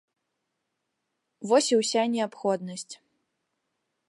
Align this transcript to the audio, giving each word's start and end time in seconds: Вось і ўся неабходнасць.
Вось 1.51 1.69
і 1.75 1.79
ўся 1.83 2.01
неабходнасць. 2.15 2.93